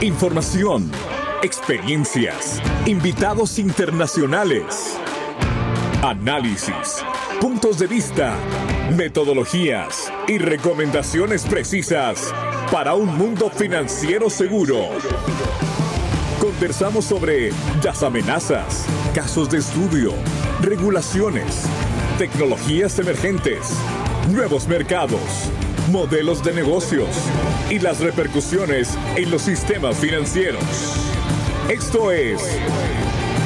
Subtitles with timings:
[0.00, 0.88] Información,
[1.42, 4.96] experiencias, invitados internacionales,
[6.04, 7.04] análisis,
[7.40, 8.36] puntos de vista,
[8.96, 12.32] metodologías y recomendaciones precisas
[12.70, 14.86] para un mundo financiero seguro.
[16.40, 17.50] Conversamos sobre
[17.82, 18.86] las amenazas,
[19.16, 20.12] casos de estudio,
[20.60, 21.64] regulaciones,
[22.18, 23.72] tecnologías emergentes,
[24.30, 25.50] nuevos mercados
[25.88, 27.08] modelos de negocios
[27.70, 30.62] y las repercusiones en los sistemas financieros.
[31.68, 32.58] Esto es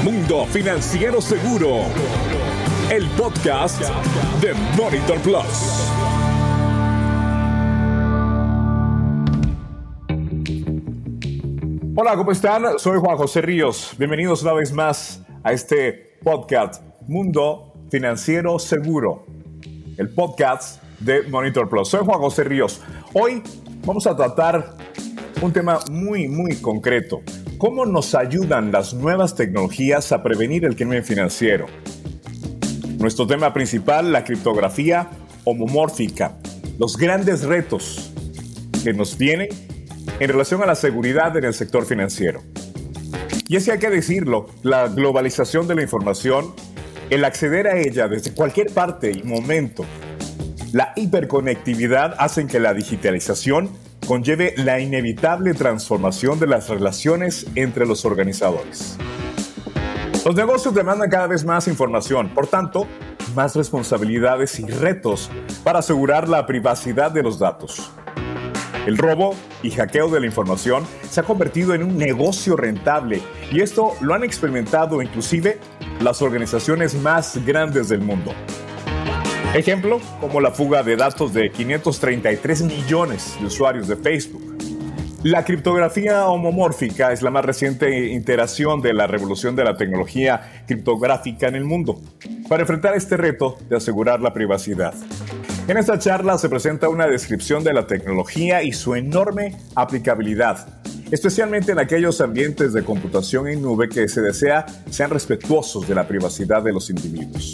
[0.05, 1.83] Mundo Financiero Seguro,
[2.91, 3.81] el podcast
[4.41, 5.89] de Monitor Plus.
[11.95, 12.79] Hola, ¿cómo están?
[12.79, 13.95] Soy Juan José Ríos.
[13.99, 19.27] Bienvenidos una vez más a este podcast Mundo Financiero Seguro,
[19.97, 21.89] el podcast de Monitor Plus.
[21.89, 22.81] Soy Juan José Ríos.
[23.13, 23.43] Hoy
[23.85, 24.77] vamos a tratar
[25.41, 27.21] un tema muy, muy concreto.
[27.59, 31.67] ¿Cómo nos ayudan las nuevas tecnologías a prevenir el crimen financiero?
[32.99, 35.11] Nuestro tema principal, la criptografía
[35.45, 36.39] homomórfica.
[36.79, 38.13] Los grandes retos
[38.85, 39.49] que nos vienen
[40.21, 42.43] en relación a la seguridad en el sector financiero.
[43.49, 46.55] Y es hay que decirlo, la globalización de la información,
[47.11, 49.85] el acceder a ella desde cualquier parte y momento,
[50.73, 53.71] la hiperconectividad hacen que la digitalización
[54.07, 58.97] conlleve la inevitable transformación de las relaciones entre los organizadores.
[60.25, 62.87] Los negocios demandan cada vez más información, por tanto,
[63.35, 65.31] más responsabilidades y retos
[65.63, 67.91] para asegurar la privacidad de los datos.
[68.87, 73.21] El robo y hackeo de la información se ha convertido en un negocio rentable
[73.53, 75.61] y esto lo han experimentado inclusive
[76.01, 78.33] las organizaciones más grandes del mundo.
[79.55, 84.57] Ejemplo, como la fuga de datos de 533 millones de usuarios de Facebook.
[85.25, 91.49] La criptografía homomórfica es la más reciente iteración de la revolución de la tecnología criptográfica
[91.49, 92.01] en el mundo,
[92.49, 94.95] para enfrentar este reto de asegurar la privacidad.
[95.69, 100.81] En esta charla se presenta una descripción de la tecnología y su enorme aplicabilidad,
[101.11, 106.09] especialmente en aquellos ambientes de computación en nube que se desea sean respetuosos de la
[106.09, 107.53] privacidad de los individuos.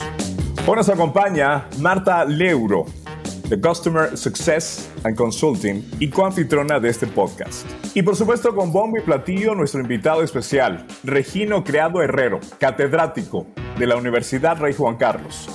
[0.70, 2.84] Hoy nos acompaña Marta Leuro,
[3.48, 7.66] de Customer Success and Consulting y coanfitrona de este podcast.
[7.94, 13.46] Y por supuesto con bombo y platillo nuestro invitado especial, Regino Creado Herrero, catedrático
[13.78, 15.48] de la Universidad Rey Juan Carlos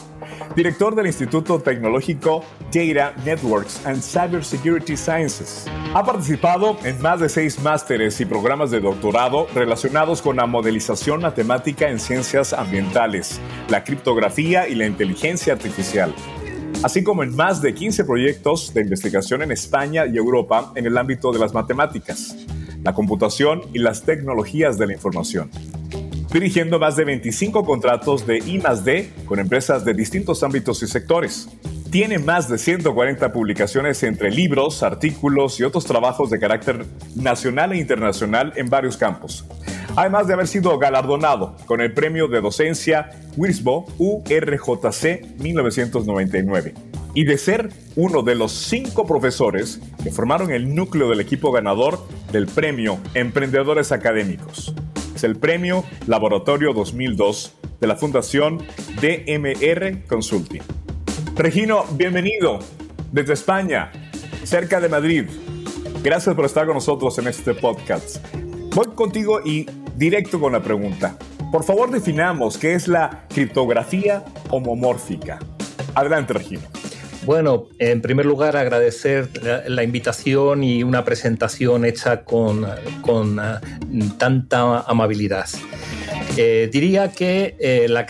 [0.56, 5.66] director del Instituto Tecnológico Data Networks and Cybersecurity Sciences.
[5.94, 11.22] Ha participado en más de seis másteres y programas de doctorado relacionados con la modelización
[11.22, 13.40] matemática en ciencias ambientales,
[13.70, 16.14] la criptografía y la inteligencia artificial
[16.84, 20.98] así como en más de 15 proyectos de investigación en España y Europa en el
[20.98, 22.36] ámbito de las matemáticas,
[22.84, 25.50] la computación y las tecnologías de la información
[26.34, 31.48] dirigiendo más de 25 contratos de I+D con empresas de distintos ámbitos y sectores.
[31.92, 37.78] Tiene más de 140 publicaciones entre libros, artículos y otros trabajos de carácter nacional e
[37.78, 39.46] internacional en varios campos.
[39.96, 46.74] Además de haber sido galardonado con el premio de docencia WISBO URJC 1999
[47.14, 52.00] y de ser uno de los cinco profesores que formaron el núcleo del equipo ganador
[52.32, 54.74] del premio Emprendedores Académicos
[55.24, 58.60] el premio Laboratorio 2002 de la Fundación
[59.02, 60.62] DMR Consulting.
[61.36, 62.60] Regino, bienvenido
[63.12, 63.92] desde España,
[64.44, 65.26] cerca de Madrid.
[66.04, 68.18] Gracias por estar con nosotros en este podcast.
[68.76, 71.18] Voy contigo y directo con la pregunta.
[71.52, 75.40] Por favor, definamos qué es la criptografía homomórfica.
[75.96, 76.83] Adelante, Regino.
[77.26, 79.30] Bueno, en primer lugar agradecer
[79.68, 85.48] la, invitación y una presentación hecha con, eh, tanta amabilidad.
[86.36, 88.06] Eh, diría que eh, la,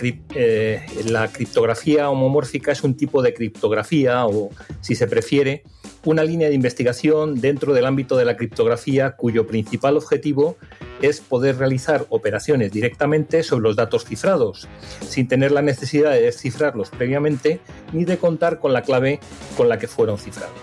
[1.05, 4.49] la, criptografía homomórfica es un tipo de criptografía, o
[4.81, 5.63] si se prefiere,
[6.05, 10.57] una línea de investigación dentro del ámbito de la criptografía cuyo principal objetivo
[11.03, 14.69] es poder realizar operaciones directamente sobre los datos cifrados,
[15.01, 17.59] sin tener la necesidad de descifrarlos previamente
[17.91, 19.19] ni de contar con la clave
[19.57, 20.53] con la que fueron cifrados.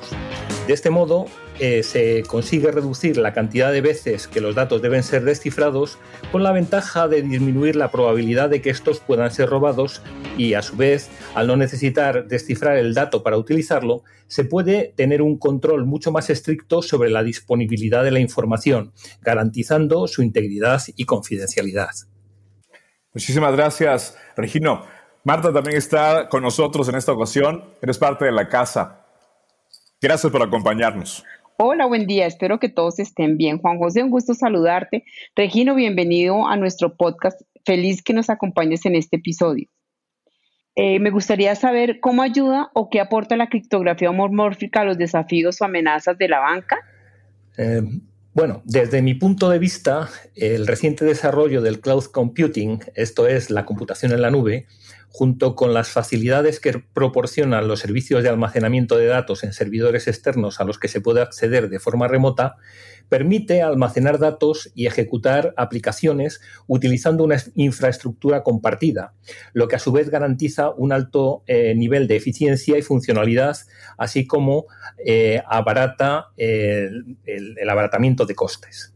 [0.70, 1.26] De este modo,
[1.58, 5.98] eh, se consigue reducir la cantidad de veces que los datos deben ser descifrados
[6.30, 10.00] con la ventaja de disminuir la probabilidad de que estos puedan ser robados
[10.38, 15.22] y a su vez, al no necesitar descifrar el dato para utilizarlo, se puede tener
[15.22, 21.04] un control mucho más estricto sobre la disponibilidad de la información, garantizando su integridad y
[21.04, 21.90] confidencialidad.
[23.12, 24.84] Muchísimas gracias, Regino.
[25.24, 27.64] Marta también está con nosotros en esta ocasión.
[27.82, 28.99] Eres parte de la casa.
[30.02, 31.24] Gracias por acompañarnos.
[31.58, 32.26] Hola, buen día.
[32.26, 33.58] Espero que todos estén bien.
[33.58, 35.04] Juan José, un gusto saludarte.
[35.36, 37.42] Regino, bienvenido a nuestro podcast.
[37.66, 39.68] Feliz que nos acompañes en este episodio.
[40.74, 45.60] Eh, me gustaría saber cómo ayuda o qué aporta la criptografía homomórfica a los desafíos
[45.60, 46.78] o amenazas de la banca.
[47.58, 47.82] Eh,
[48.32, 53.66] bueno, desde mi punto de vista, el reciente desarrollo del cloud computing, esto es la
[53.66, 54.66] computación en la nube,
[55.12, 60.60] junto con las facilidades que proporcionan los servicios de almacenamiento de datos en servidores externos
[60.60, 62.56] a los que se puede acceder de forma remota,
[63.08, 69.12] permite almacenar datos y ejecutar aplicaciones utilizando una infraestructura compartida,
[69.52, 73.56] lo que a su vez garantiza un alto eh, nivel de eficiencia y funcionalidad,
[73.98, 74.66] así como
[75.04, 78.94] eh, abarata el abaratamiento de costes.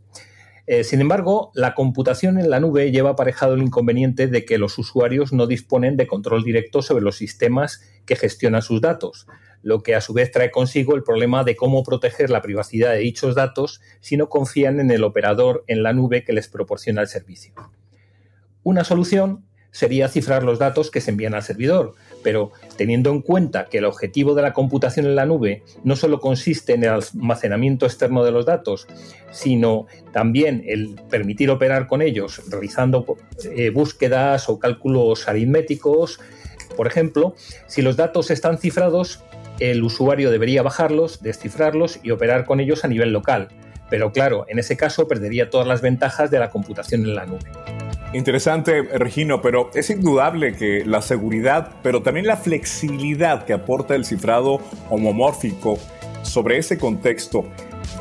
[0.67, 4.79] Eh, sin embargo, la computación en la nube lleva aparejado el inconveniente de que los
[4.79, 9.27] usuarios no disponen de control directo sobre los sistemas que gestionan sus datos,
[9.63, 12.99] lo que a su vez trae consigo el problema de cómo proteger la privacidad de
[12.99, 17.09] dichos datos si no confían en el operador en la nube que les proporciona el
[17.09, 17.53] servicio.
[18.63, 21.95] Una solución sería cifrar los datos que se envían al servidor,
[22.25, 26.19] pero teniendo en cuenta que el objetivo de la computación en la nube no solo
[26.19, 28.89] consiste en el almacenamiento externo de los datos,
[29.31, 33.05] sino también el permitir operar con ellos realizando
[33.45, 36.19] eh, búsquedas o cálculos aritméticos,
[36.77, 37.35] por ejemplo,
[37.69, 39.23] si los datos están cifrados,
[39.61, 43.49] el usuario debería bajarlos, descifrarlos y operar con ellos a nivel local.
[43.91, 47.74] Pero claro, en ese caso perdería todas las ventajas de la computación en la nube.
[48.15, 54.05] Interesante, Regino, pero es indudable que la seguridad, pero también la flexibilidad que aporta el
[54.05, 55.79] cifrado homomórfico
[56.23, 57.45] sobre ese contexto,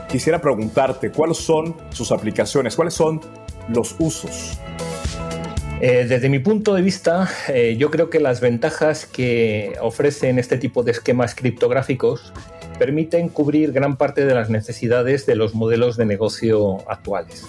[0.08, 3.22] quisiera preguntarte cuáles son sus aplicaciones, cuáles son
[3.70, 4.60] los usos.
[5.82, 10.58] Eh, desde mi punto de vista, eh, yo creo que las ventajas que ofrecen este
[10.60, 12.34] tipo de esquemas criptográficos
[12.78, 17.48] permiten cubrir gran parte de las necesidades de los modelos de negocio actuales.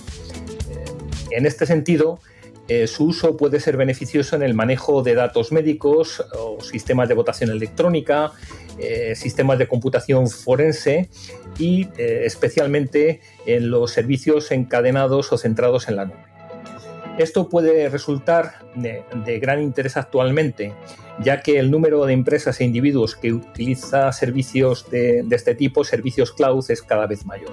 [0.71, 0.85] Eh,
[1.33, 2.21] en este sentido,
[2.69, 6.25] eh, su uso puede ser beneficioso en el manejo de datos médicos
[6.61, 8.33] sistemas de votación electrónica,
[8.79, 11.09] eh, sistemas de computación forense
[11.59, 16.25] y eh, especialmente en los servicios encadenados o centrados en la nube.
[17.19, 20.73] Esto puede resultar de, gran interés actualmente,
[21.21, 25.85] ya que el número de empresas e individuos que utiliza servicios de, de este tipo,
[25.85, 27.53] servicios cloud, es cada vez mayor.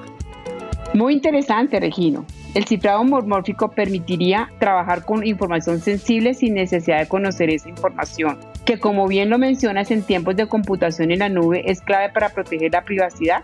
[0.93, 2.25] Muy interesante, Regino.
[2.53, 8.77] El cifrado homomórfico permitiría trabajar con información sensible sin necesidad de conocer esa información, que
[8.77, 12.73] como bien lo mencionas en tiempos de computación en la nube es clave para proteger
[12.73, 13.43] la privacidad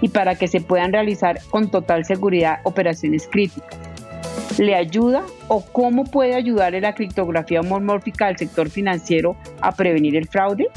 [0.00, 3.76] y para que se puedan realizar con total seguridad operaciones críticas.
[4.58, 10.28] ¿Le ayuda o cómo puede ayudarle la criptografía homomórfica al sector financiero a prevenir el
[10.28, 10.68] fraude?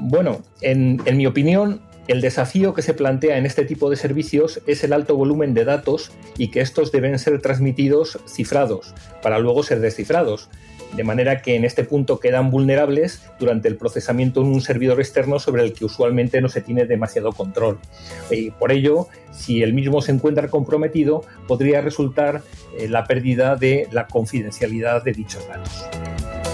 [0.00, 4.60] Bueno, en, en mi opinión, el desafío que se plantea en este tipo de servicios
[4.66, 9.64] es el alto volumen de datos y que estos deben ser transmitidos cifrados para luego
[9.64, 10.48] ser descifrados,
[10.94, 15.40] de manera que en este punto quedan vulnerables durante el procesamiento en un servidor externo
[15.40, 17.78] sobre el que usualmente no se tiene demasiado control.
[18.30, 22.42] Y por ello, si el mismo se encuentra comprometido, podría resultar
[22.78, 25.86] eh, la pérdida de la confidencialidad de dichos datos.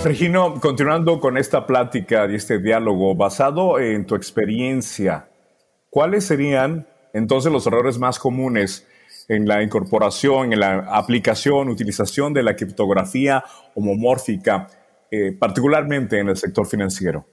[0.02, 5.28] Regino, continuando con esta plática y este diálogo, basado en tu experiencia,
[5.92, 8.88] ¿Cuáles serían entonces los errores más comunes
[9.28, 13.44] en la incorporación, en la aplicación, utilización de la criptografía
[13.74, 14.68] homomórfica,
[15.10, 17.26] eh, particularmente en el sector financiero?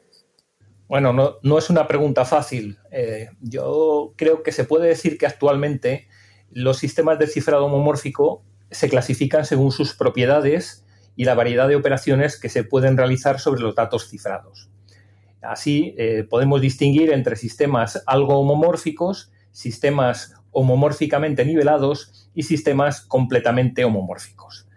[0.89, 2.78] Bueno, no, es una pregunta fácil.
[2.92, 6.10] Eh, yo creo que se puede decir que actualmente
[6.51, 10.86] los sistemas de cifrado homomórfico se clasifican según sus propiedades
[11.16, 14.70] y la variedad de operaciones que se pueden realizar sobre los datos cifrados.
[15.41, 24.67] Así eh, podemos distinguir entre sistemas algo homomórficos, sistemas homomórficamente nivelados y sistemas completamente homomórficos.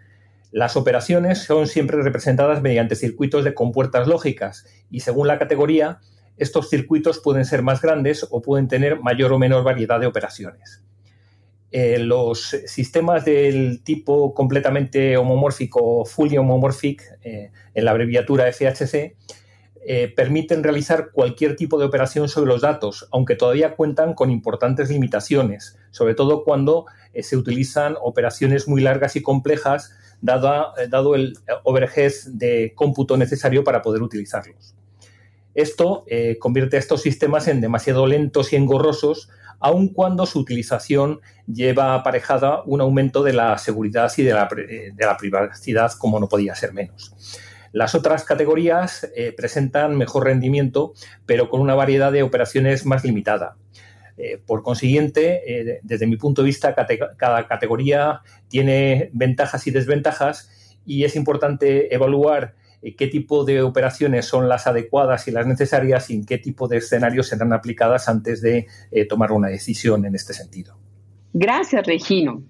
[0.51, 5.99] Las operaciones son siempre representadas mediante circuitos de compuertas lógicas y según la categoría,
[6.37, 10.83] estos circuitos pueden ser más grandes o pueden tener mayor o menor variedad de operaciones.
[11.71, 19.15] Eh, los sistemas del tipo completamente homomórfico, fully homomorphic, eh, en la abreviatura FHC,
[19.85, 24.89] eh, permiten realizar cualquier tipo de operación sobre los datos, aunque todavía cuentan con importantes
[24.89, 31.37] limitaciones, sobre todo cuando eh, se utilizan operaciones muy largas y complejas, eh, dado el
[31.63, 34.73] overhead de cómputo necesario para poder utilizarlos.
[35.53, 36.05] Esto
[36.39, 42.63] convierte a estos sistemas en demasiado lentos y engorrosos, aun cuando su utilización lleva aparejada
[42.65, 47.13] un aumento de la seguridad y de la privacidad, como no podía ser menos.
[47.73, 50.93] Las otras categorías eh, presentan mejor rendimiento,
[51.25, 53.57] pero con una variedad de operaciones más limitada.
[54.15, 56.75] Eh, por consiguiente, eh, desde mi punto de vista,
[57.17, 62.53] cada categoría tiene ventajas y desventajas y es importante evaluar
[62.97, 66.77] qué tipo de operaciones son las adecuadas y las necesarias y en qué tipo de
[66.77, 68.67] escenarios serán aplicadas antes de
[69.07, 70.77] tomar una decisión en este sentido.
[71.31, 72.43] Gracias, Regino.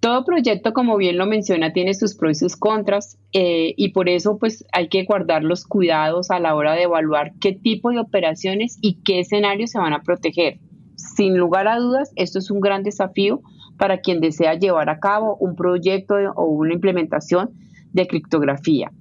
[0.00, 4.38] Todo proyecto, como bien lo menciona, tiene sus pros y sus contras y por eso
[4.38, 8.78] pues hay que guardar los cuidados a la hora de evaluar qué tipo de operaciones
[8.80, 10.60] y qué escenarios se van a proteger.
[10.94, 13.42] Sin lugar a dudas, esto es un gran desafío
[13.76, 17.50] para quien desea llevar a cabo un proyecto o una implementación
[17.92, 18.92] de criptografía.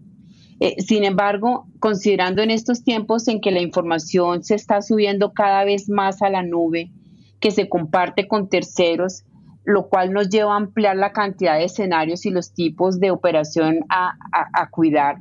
[0.60, 5.64] Eh, sin embargo, considerando en estos tiempos en que la información se está subiendo cada
[5.64, 6.92] vez más a la nube,
[7.40, 9.24] que se comparte con terceros,
[9.68, 13.82] lo cual nos lleva a ampliar la cantidad de escenarios y los tipos de operación
[13.90, 15.18] a, a cuidar,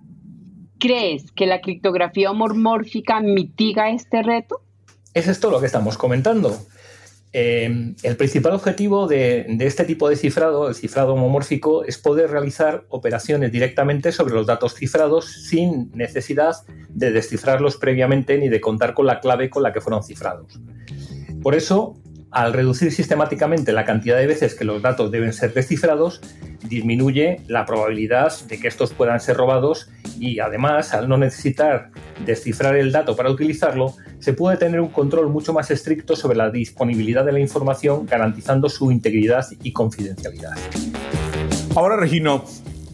[0.79, 4.61] ¿crees que la criptografía homomórfica mitiga este reto?
[5.15, 6.57] Es esto lo que estamos comentando.
[7.33, 12.87] Eh, el principal objetivo de, este tipo de cifrado, el cifrado homomórfico, es poder realizar
[12.89, 16.55] operaciones directamente sobre los datos cifrados sin necesidad
[16.89, 20.59] de descifrarlos previamente ni de contar con la clave con la que fueron cifrados.
[21.43, 21.99] Por eso,
[22.37, 26.21] al reducir sistemáticamente la cantidad de veces que los datos deben ser descifrados,
[26.69, 29.89] disminuye la probabilidad de que estos puedan ser robados
[30.21, 31.93] y además, al no necesitar
[32.27, 36.51] descifrar el dato para utilizarlo, se puede tener un control mucho más estricto sobre la
[36.51, 40.59] disponibilidad de la información, garantizando su integridad y confidencialidad.
[41.75, 42.45] Ahora, Regino,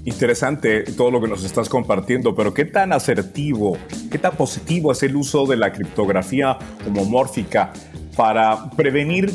[0.04, 3.76] interesante todo lo que nos estás compartiendo, pero ¿qué tan asertivo,
[4.08, 6.56] qué tan positivo es el uso de la criptografía
[6.86, 7.72] homomórfica
[8.16, 9.30] para prevenir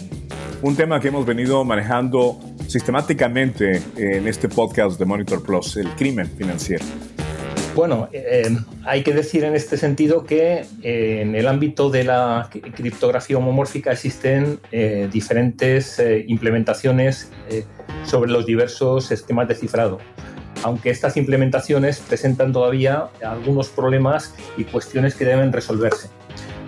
[0.61, 6.27] un tema que hemos venido manejando sistemáticamente en este podcast de Monitor Plus, el crimen
[6.27, 6.85] financiero?
[7.77, 12.49] Bueno, eh, hay que decir en este sentido que eh, en el ámbito de la
[12.49, 17.31] criptografía homomórfica existen eh, diferentes implementaciones
[18.03, 19.99] sobre los diversos esquemas de cifrado,
[20.63, 26.09] aunque estas implementaciones presentan todavía algunos problemas y cuestiones que deben resolverse.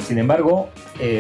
[0.10, 0.72] Sin embargo,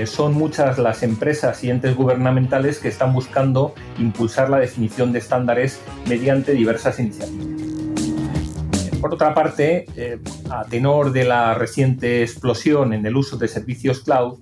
[0.08, 5.80] son muchas las empresas y entes gubernamentales que están buscando impulsar la definición de estándares
[6.08, 7.60] mediante diversas iniciativas.
[9.00, 10.18] Por otra parte, eh,
[10.50, 14.40] a tenor de la reciente explosión en el uso de servicios cloud,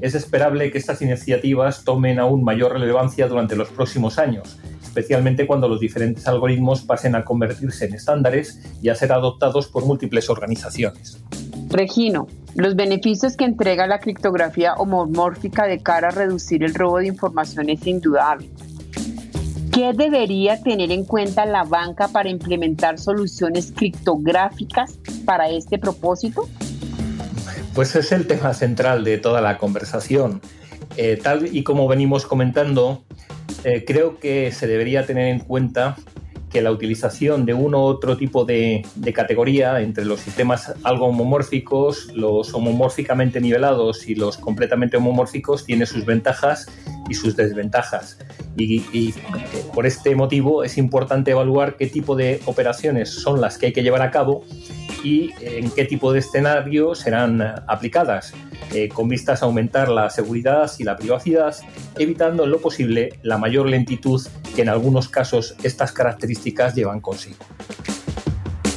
[0.00, 5.68] es esperable que estas iniciativas tomen aún mayor relevancia durante los próximos años, especialmente cuando
[5.68, 11.20] los diferentes algoritmos pasen a convertirse en estándares y a ser adoptados por múltiples organizaciones.
[11.70, 17.06] Regino, los beneficios que entrega la criptografía homomórfica de cara a reducir el robo de
[17.06, 18.50] información es indudable.
[19.72, 26.48] ¿Qué debería tener en cuenta la banca para implementar soluciones criptográficas para este propósito?
[27.72, 30.40] Pues es el tema central de toda la conversación.
[30.96, 33.04] Eh, tal y como venimos comentando,
[33.62, 35.96] eh, creo que se debería tener en cuenta
[36.50, 42.12] que la utilización de uno u otro tipo de, categoría entre los sistemas algo homomórficos,
[42.14, 46.66] los homomórficamente nivelados y los completamente homomórficos tiene sus ventajas
[47.08, 48.18] y sus desventajas.
[48.56, 49.14] Y, y,
[49.74, 53.82] por este motivo es importante evaluar qué tipo de operaciones son las que hay que
[53.82, 54.44] llevar a cabo
[55.02, 58.34] y en qué tipo de escenario serán aplicadas.
[58.72, 61.56] Eh, con vistas a aumentar la seguridad y la privacidad,
[61.98, 67.38] evitando en lo posible la mayor lentitud que en algunos casos estas características llevan consigo.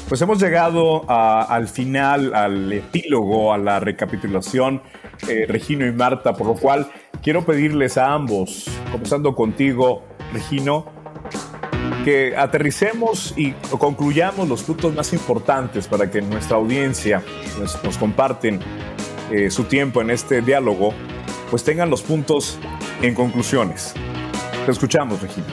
[0.09, 4.81] Pues hemos llegado al final, al epílogo, a la recapitulación,
[5.27, 10.03] eh, Regino y Marta, por lo cual quiero pedirles a ambos, comenzando contigo,
[10.33, 10.92] Regino,
[12.03, 17.23] que aterricemos y concluyamos los puntos más importantes para que nuestra audiencia
[17.83, 18.59] nos comparten
[19.31, 20.93] eh, su tiempo en este diálogo,
[21.49, 22.59] pues tengan los puntos
[23.01, 23.93] en conclusiones.
[24.65, 25.47] Te escuchamos, Regina.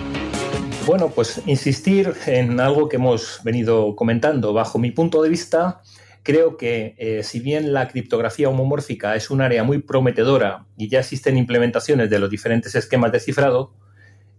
[0.87, 4.53] Bueno, pues insistir en algo que hemos venido comentando.
[4.53, 5.83] Bajo mi punto de vista,
[6.23, 11.01] creo que eh, si bien la criptografía homomórfica es un área muy prometedora y ya
[11.01, 13.73] existen implementaciones de los diferentes esquemas de cifrado,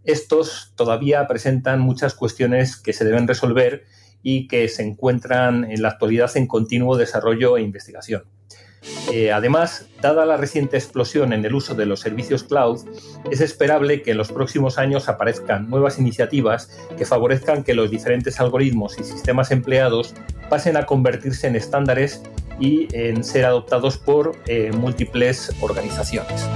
[0.04, 3.86] estos todavía presentan muchas cuestiones que se deben resolver
[4.24, 8.24] y que se encuentran en la actualidad en continuo desarrollo e investigación.
[9.12, 12.80] Eh, además, dada la reciente explosión en el uso de los servicios cloud,
[13.30, 18.40] es esperable que en los próximos años aparezcan nuevas iniciativas que favorezcan que los diferentes
[18.40, 20.16] algoritmos y sistemas empleados
[20.50, 22.24] pasen a convertirse en estándares
[22.60, 26.48] y en ser adoptados por eh, múltiples organizaciones.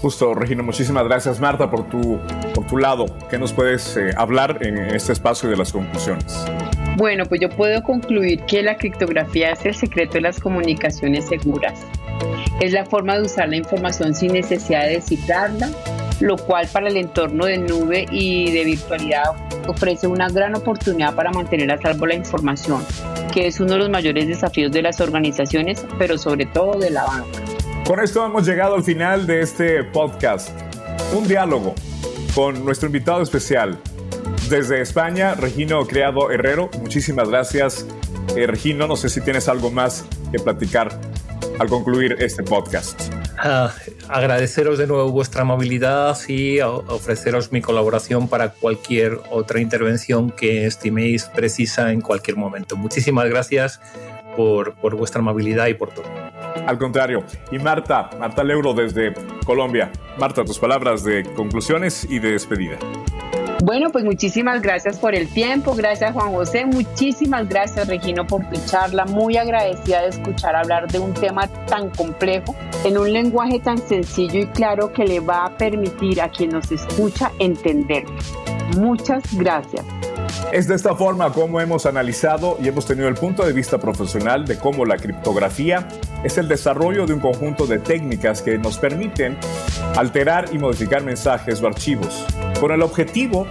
[0.00, 2.18] Justo, Regina, muchísimas gracias Marta por tu,
[2.54, 3.06] por tu lado.
[3.28, 6.44] ¿Qué nos puedes eh, hablar en este espacio de las conclusiones?
[6.96, 11.80] Bueno, pues yo puedo concluir que la criptografía es el secreto de las comunicaciones seguras.
[12.60, 15.70] Es la forma de usar la información sin necesidad de descifrarla,
[16.20, 19.34] lo cual para el entorno de nube y de virtualidad
[19.66, 22.84] ofrece una gran oportunidad para mantener a salvo la información,
[23.32, 27.04] que es uno de los mayores desafíos de las organizaciones, pero sobre todo de la
[27.04, 27.47] banca.
[27.88, 30.50] Con esto hemos llegado al final de este podcast.
[31.14, 31.74] Un diálogo
[32.34, 33.78] con nuestro invitado especial.
[34.50, 37.86] Desde España, Regino Criado Herrero, muchísimas gracias.
[38.36, 41.00] Eh, Regino, no sé si tienes algo más que platicar
[41.58, 43.10] al concluir este podcast.
[43.38, 43.72] Ah,
[44.10, 51.24] agradeceros de nuevo vuestra amabilidad y ofreceros mi colaboración para cualquier otra intervención que estiméis
[51.24, 52.76] precisa en cualquier momento.
[52.76, 53.80] Muchísimas gracias
[54.36, 56.27] por vuestra amabilidad y por todo.
[56.66, 57.24] Al contrario.
[57.50, 59.14] Y Marta, Marta Leuro desde
[59.44, 59.90] Colombia.
[60.18, 62.78] Marta, tus palabras de conclusiones y de despedida.
[63.64, 68.56] Bueno, pues muchísimas gracias por el tiempo, gracias Juan José, muchísimas gracias Regino por tu
[68.66, 73.78] charla, muy agradecida de escuchar hablar de un tema tan complejo en un lenguaje tan
[73.78, 78.14] sencillo y claro que le va a permitir a quien nos escucha entenderlo.
[78.76, 79.84] Muchas gracias.
[80.50, 84.46] Es de esta forma como hemos analizado y hemos tenido el punto de vista profesional
[84.46, 85.86] de cómo la criptografía
[86.24, 89.36] es el desarrollo de un conjunto de técnicas que nos permiten
[89.94, 92.24] alterar y modificar mensajes o archivos,
[92.60, 93.46] con el objetivo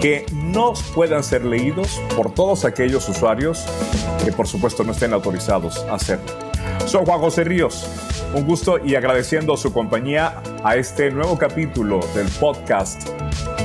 [0.00, 3.66] que no puedan ser leídos por todos aquellos usuarios
[4.24, 6.32] que por supuesto no estén autorizados a hacerlo.
[6.86, 7.90] Soy Juan José Ríos,
[8.32, 13.08] un gusto y agradeciendo su compañía a este nuevo capítulo del podcast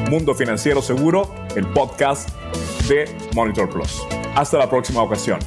[0.10, 2.30] Mundo Financiero Seguro, el podcast
[2.88, 4.04] de Monitor Plus.
[4.36, 5.40] Hasta la próxima ocasión.